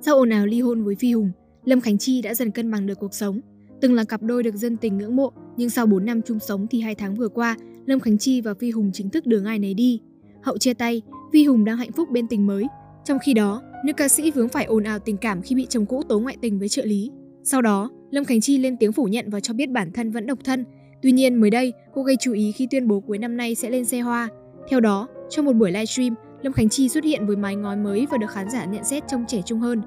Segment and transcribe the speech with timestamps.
[0.00, 1.30] Sau ồn ào ly hôn với Phi Hùng,
[1.64, 3.40] Lâm Khánh Chi đã dần cân bằng được cuộc sống.
[3.80, 6.66] Từng là cặp đôi được dân tình ngưỡng mộ, nhưng sau 4 năm chung sống
[6.70, 9.58] thì hai tháng vừa qua, Lâm Khánh Chi và Phi Hùng chính thức đường ai
[9.58, 10.00] nấy đi.
[10.42, 12.64] Hậu chia tay, Phi Hùng đang hạnh phúc bên tình mới.
[13.04, 15.86] Trong khi đó, nữ ca sĩ vướng phải ồn ào tình cảm khi bị chồng
[15.86, 17.10] cũ tố ngoại tình với trợ lý.
[17.44, 20.26] Sau đó, Lâm Khánh Chi lên tiếng phủ nhận và cho biết bản thân vẫn
[20.26, 20.64] độc thân.
[21.02, 23.70] Tuy nhiên, mới đây, cô gây chú ý khi tuyên bố cuối năm nay sẽ
[23.70, 24.28] lên xe hoa.
[24.70, 26.14] Theo đó, trong một buổi livestream,
[26.46, 29.02] Lâm Khánh Chi xuất hiện với mái ngói mới và được khán giả nhận xét
[29.08, 29.82] trông trẻ trung hơn.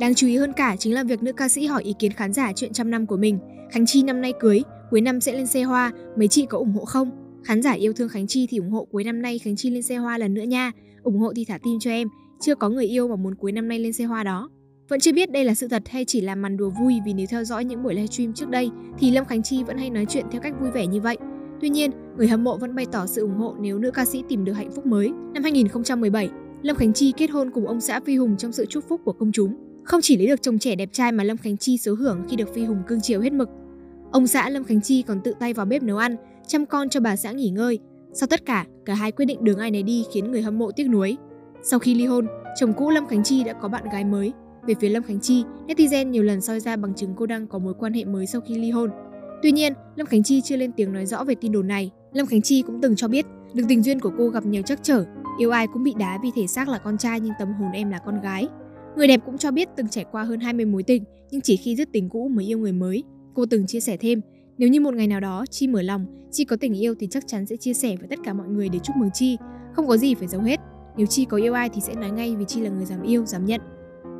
[0.00, 2.32] Đáng chú ý hơn cả chính là việc nữ ca sĩ hỏi ý kiến khán
[2.32, 3.38] giả chuyện trăm năm của mình.
[3.70, 6.72] Khánh Chi năm nay cưới, cuối năm sẽ lên xe hoa, mấy chị có ủng
[6.72, 7.10] hộ không?
[7.44, 9.82] Khán giả yêu thương Khánh Chi thì ủng hộ cuối năm nay Khánh Chi lên
[9.82, 10.72] xe hoa lần nữa nha.
[11.02, 12.08] ủng hộ thì thả tim cho em,
[12.40, 14.50] chưa có người yêu mà muốn cuối năm nay lên xe hoa đó.
[14.88, 17.26] Vẫn chưa biết đây là sự thật hay chỉ là màn đùa vui vì nếu
[17.30, 20.24] theo dõi những buổi livestream trước đây thì Lâm Khánh Chi vẫn hay nói chuyện
[20.30, 21.16] theo cách vui vẻ như vậy.
[21.64, 24.22] Tuy nhiên, người hâm mộ vẫn bày tỏ sự ủng hộ nếu nữ ca sĩ
[24.28, 25.12] tìm được hạnh phúc mới.
[25.34, 26.30] Năm 2017,
[26.62, 29.12] Lâm Khánh Chi kết hôn cùng ông xã Phi Hùng trong sự chúc phúc của
[29.12, 29.56] công chúng.
[29.84, 32.36] Không chỉ lấy được chồng trẻ đẹp trai mà Lâm Khánh Chi số hưởng khi
[32.36, 33.48] được Phi Hùng cưng chiều hết mực.
[34.12, 37.00] Ông xã Lâm Khánh Chi còn tự tay vào bếp nấu ăn, chăm con cho
[37.00, 37.78] bà xã nghỉ ngơi.
[38.12, 40.70] Sau tất cả, cả hai quyết định đường ai nấy đi khiến người hâm mộ
[40.70, 41.16] tiếc nuối.
[41.62, 42.26] Sau khi ly hôn,
[42.60, 44.32] chồng cũ Lâm Khánh Chi đã có bạn gái mới.
[44.66, 47.58] Về phía Lâm Khánh Chi, netizen nhiều lần soi ra bằng chứng cô đang có
[47.58, 48.90] mối quan hệ mới sau khi ly hôn.
[49.44, 51.90] Tuy nhiên, Lâm Khánh Chi chưa lên tiếng nói rõ về tin đồn này.
[52.12, 54.82] Lâm Khánh Chi cũng từng cho biết, được tình duyên của cô gặp nhiều trắc
[54.82, 55.04] trở,
[55.38, 57.90] yêu ai cũng bị đá vì thể xác là con trai nhưng tâm hồn em
[57.90, 58.48] là con gái.
[58.96, 61.76] Người đẹp cũng cho biết từng trải qua hơn 20 mối tình, nhưng chỉ khi
[61.76, 63.04] dứt tình cũ mới yêu người mới.
[63.34, 64.20] Cô từng chia sẻ thêm,
[64.58, 67.26] nếu như một ngày nào đó Chi mở lòng, Chi có tình yêu thì chắc
[67.26, 69.36] chắn sẽ chia sẻ với tất cả mọi người để chúc mừng Chi,
[69.72, 70.60] không có gì phải giấu hết.
[70.96, 73.24] Nếu Chi có yêu ai thì sẽ nói ngay vì Chi là người dám yêu,
[73.26, 73.60] dám nhận.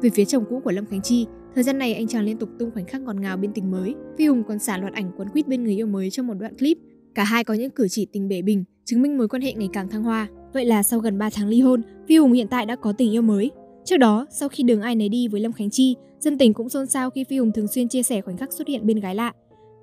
[0.03, 2.49] Về phía chồng cũ của Lâm Khánh Chi, thời gian này anh chàng liên tục
[2.59, 3.95] tung khoảnh khắc ngọt ngào bên tình mới.
[4.19, 6.57] Phi Hùng còn xả loạt ảnh quấn quýt bên người yêu mới trong một đoạn
[6.57, 6.79] clip.
[7.15, 9.69] Cả hai có những cử chỉ tình bể bình, chứng minh mối quan hệ ngày
[9.73, 10.29] càng thăng hoa.
[10.53, 13.13] Vậy là sau gần 3 tháng ly hôn, Phi Hùng hiện tại đã có tình
[13.13, 13.51] yêu mới.
[13.85, 16.69] Trước đó, sau khi đường ai nấy đi với Lâm Khánh Chi, dân tình cũng
[16.69, 19.15] xôn xao khi Phi Hùng thường xuyên chia sẻ khoảnh khắc xuất hiện bên gái
[19.15, 19.33] lạ.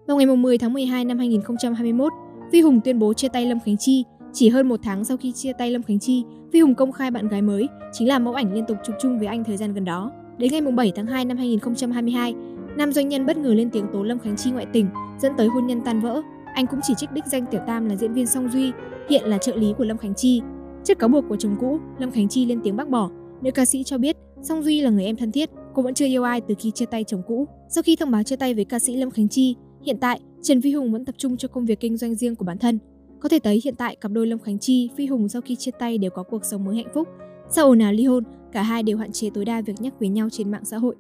[0.08, 2.14] Vào ngày 10 tháng 12 năm 2021,
[2.52, 4.04] Phi Hùng tuyên bố chia tay Lâm Khánh Chi.
[4.34, 6.24] Chỉ hơn một tháng sau khi chia tay Lâm Khánh Chi,
[6.54, 9.20] Phi Hùng công khai bạn gái mới, chính là mẫu ảnh liên tục chụp chung
[9.20, 10.12] với anh thời gian gần đó.
[10.38, 12.36] Đến ngày 7 tháng 2 năm 2022,
[12.78, 14.88] nam doanh nhân bất ngờ lên tiếng tố Lâm Khánh Chi ngoại tình,
[15.22, 16.22] dẫn tới hôn nhân tan vỡ.
[16.54, 18.72] Anh cũng chỉ trích đích danh Tiểu Tam là diễn viên Song Duy,
[19.10, 20.42] hiện là trợ lý của Lâm Khánh Chi.
[20.84, 23.10] Trước cáo buộc của chồng cũ, Lâm Khánh Chi lên tiếng bác bỏ.
[23.42, 26.06] Nữ ca sĩ cho biết Song Duy là người em thân thiết, cô vẫn chưa
[26.06, 27.48] yêu ai từ khi chia tay chồng cũ.
[27.70, 29.56] Sau khi thông báo chia tay với ca sĩ Lâm Khánh Chi,
[29.86, 32.46] hiện tại Trần Phi Hùng vẫn tập trung cho công việc kinh doanh riêng của
[32.46, 32.80] bản thân.
[33.20, 35.72] Có thể thấy hiện tại cặp đôi Lâm Khánh Chi, Phi Hùng sau khi chia
[35.80, 37.08] tay đều có cuộc sống mới hạnh phúc.
[37.54, 40.08] Sau ồn ào ly hôn, cả hai đều hạn chế tối đa việc nhắc về
[40.08, 40.96] nhau trên mạng xã hội.